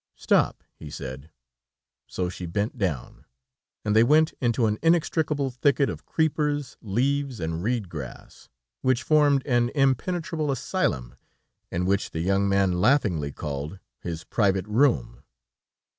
"Stop," 0.15 0.63
he 0.73 0.89
said, 0.89 1.29
so 2.07 2.27
she 2.27 2.47
bent 2.47 2.75
down, 2.75 3.23
and 3.85 3.95
they 3.95 4.01
went 4.03 4.33
into 4.41 4.65
an 4.65 4.79
inextricable 4.81 5.51
thicket 5.51 5.91
of 5.91 6.07
creepers, 6.07 6.75
leaves, 6.81 7.39
and 7.39 7.61
reed 7.61 7.87
grass, 7.87 8.49
which 8.81 9.03
formed 9.03 9.45
an 9.45 9.69
inpenetrable 9.75 10.49
asylum, 10.49 11.13
and 11.71 11.85
which 11.85 12.09
the 12.09 12.21
young 12.21 12.49
man 12.49 12.81
laughingly 12.81 13.31
called, 13.31 13.77
"his 13.99 14.23
private 14.23 14.65
room." 14.65 15.21